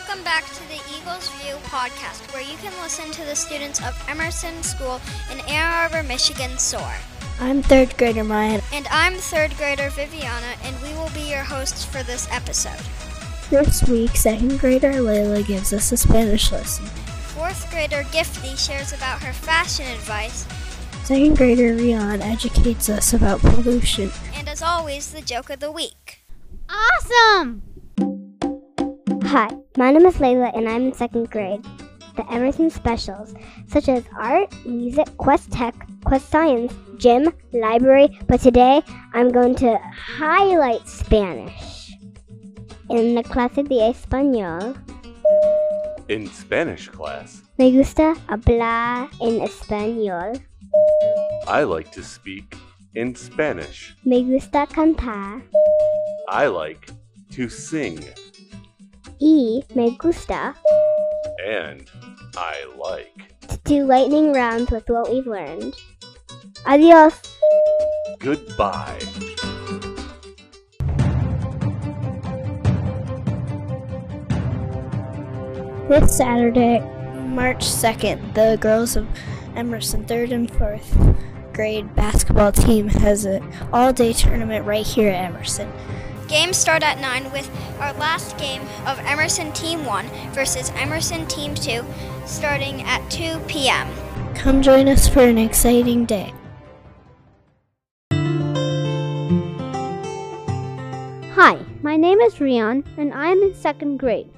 [0.00, 4.02] Welcome back to the Eagles View podcast, where you can listen to the students of
[4.08, 4.98] Emerson School
[5.30, 6.94] in Ann Arbor, Michigan soar.
[7.38, 8.62] I'm third grader Maya.
[8.72, 12.80] And I'm third grader Viviana, and we will be your hosts for this episode.
[13.50, 16.86] This week, second grader Leila gives us a Spanish lesson.
[16.86, 20.46] Fourth grader Gifty shares about her fashion advice.
[21.04, 24.10] Second grader Riaan educates us about pollution.
[24.34, 26.22] And as always, the joke of the week.
[26.70, 27.69] Awesome!
[29.30, 31.64] Hi, my name is Leila and I'm in second grade.
[32.16, 33.32] The Emerson specials,
[33.68, 35.72] such as art, music, Quest Tech,
[36.04, 38.82] Quest Science, gym, library, but today
[39.14, 41.94] I'm going to highlight Spanish.
[42.90, 44.76] En la clase de español,
[46.08, 50.42] In Spanish class, me gusta hablar en español.
[51.46, 52.56] I like to speak
[52.96, 53.94] in Spanish.
[54.04, 55.40] Me gusta cantar.
[56.28, 56.90] I like
[57.34, 58.02] to sing.
[59.20, 60.54] Y me gusta
[61.46, 61.90] And
[62.36, 63.34] I like.
[63.48, 65.74] to do lightning rounds with what we've learned.
[66.66, 67.20] Adios!
[68.18, 68.98] Goodbye.
[75.88, 76.80] This Saturday,
[77.26, 79.08] March 2nd, the girls of
[79.56, 81.16] Emerson 3rd and 4th
[81.52, 85.70] grade basketball team has an all day tournament right here at Emerson.
[86.30, 87.50] Games start at 9 with
[87.80, 91.84] our last game of Emerson Team 1 versus Emerson Team 2
[92.24, 93.88] starting at 2 p.m.
[94.36, 96.32] Come join us for an exciting day.
[101.34, 104.30] Hi, my name is Riaan and I am in second grade.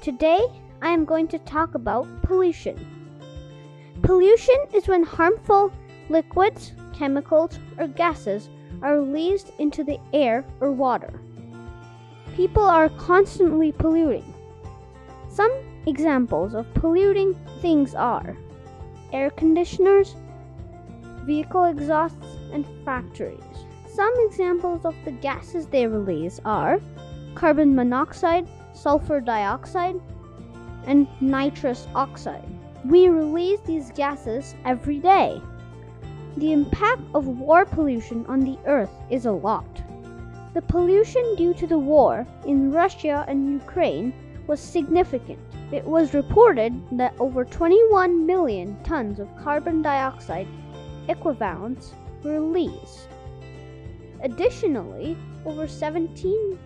[0.00, 0.40] Today
[0.82, 2.76] I am going to talk about pollution.
[4.02, 5.72] Pollution is when harmful
[6.08, 8.48] liquids, chemicals, or gases
[8.82, 11.20] are released into the air or water.
[12.36, 14.34] People are constantly polluting.
[15.30, 15.50] Some
[15.86, 18.36] examples of polluting things are
[19.10, 20.16] air conditioners,
[21.24, 23.40] vehicle exhausts, and factories.
[23.88, 26.78] Some examples of the gases they release are
[27.34, 29.98] carbon monoxide, sulfur dioxide,
[30.86, 32.44] and nitrous oxide.
[32.84, 35.40] We release these gases every day.
[36.36, 39.75] The impact of war pollution on the earth is a lot.
[40.56, 44.14] The pollution due to the war in Russia and Ukraine
[44.46, 45.38] was significant.
[45.70, 50.48] It was reported that over 21 million tons of carbon dioxide
[51.08, 53.06] equivalents were released.
[54.22, 55.14] Additionally,
[55.44, 56.58] over 17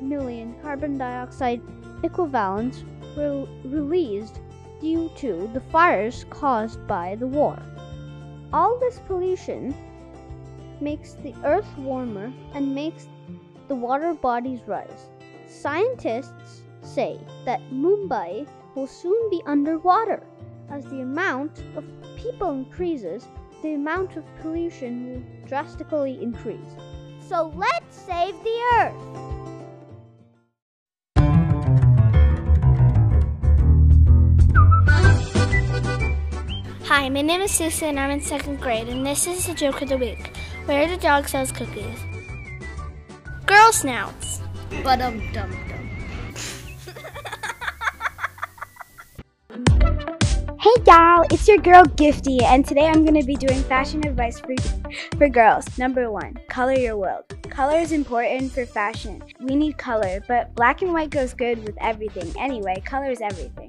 [0.00, 1.60] million carbon dioxide
[2.04, 2.84] equivalents
[3.16, 4.38] were released
[4.80, 7.58] due to the fires caused by the war.
[8.52, 9.74] All this pollution
[10.80, 13.08] makes the earth warmer and makes
[13.68, 15.08] the water bodies rise.
[15.46, 20.22] Scientists say that Mumbai will soon be underwater.
[20.70, 21.84] As the amount of
[22.16, 23.26] people increases,
[23.62, 26.76] the amount of pollution will drastically increase.
[27.28, 29.24] So let's save the earth!
[36.86, 39.82] Hi, my name is Susan and I'm in second grade, and this is the joke
[39.82, 40.30] of the week.
[40.66, 41.98] Where the dog sells cookies.
[43.44, 44.40] Girl snouts.
[44.82, 46.94] But um dum dum.
[50.64, 54.40] Hey y'all, it's your girl Gifty, and today I'm going to be doing fashion advice
[54.40, 54.54] for,
[55.18, 55.66] for girls.
[55.76, 57.24] Number one, color your world.
[57.50, 59.22] Color is important for fashion.
[59.40, 62.32] We need color, but black and white goes good with everything.
[62.40, 63.63] Anyway, color is everything.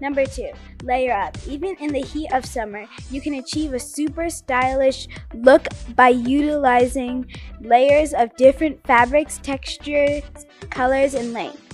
[0.00, 0.50] Number two,
[0.82, 1.36] layer up.
[1.46, 7.30] Even in the heat of summer, you can achieve a super stylish look by utilizing
[7.60, 10.22] layers of different fabrics, textures,
[10.70, 11.66] colors, and length.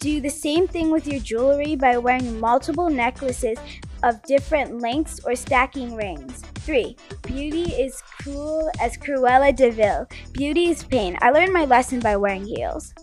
[0.00, 3.58] Do the same thing with your jewelry by wearing multiple necklaces
[4.02, 6.42] of different lengths or stacking rings.
[6.66, 6.96] 3.
[7.22, 10.06] Beauty is cruel as Cruella de Vil.
[10.32, 11.16] Beauty is pain.
[11.22, 12.94] I learned my lesson by wearing heels.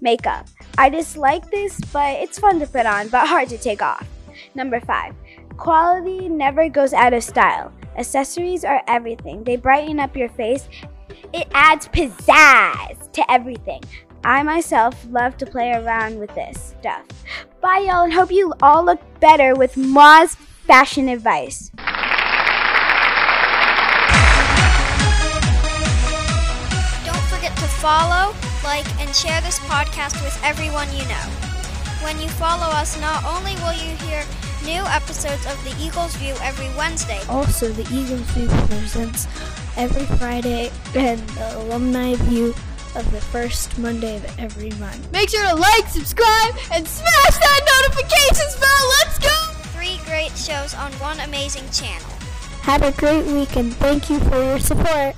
[0.00, 0.46] Makeup.
[0.78, 4.06] I dislike this, but it's fun to put on, but hard to take off.
[4.54, 5.14] Number 5.
[5.56, 7.72] Quality never goes out of style.
[7.96, 9.44] Accessories are everything.
[9.44, 10.68] They brighten up your face.
[11.32, 13.82] It adds pizzazz to everything.
[14.24, 17.06] I myself love to play around with this stuff.
[17.60, 20.34] Bye, y'all, and hope you all look better with Ma's
[20.66, 21.70] fashion advice.
[27.04, 31.59] Don't forget to follow, like, and share this podcast with everyone you know.
[32.02, 34.24] When you follow us, not only will you hear
[34.64, 39.26] new episodes of the Eagles View every Wednesday, Also, the Eagles View presents
[39.76, 42.54] every Friday, and the Alumni View
[42.96, 45.12] of the first Monday of every month.
[45.12, 48.88] Make sure to like, subscribe, and smash that notifications bell.
[48.98, 49.52] Let's go!
[49.76, 52.08] Three great shows on one amazing channel.
[52.62, 55.14] Have a great week and thank you for your support.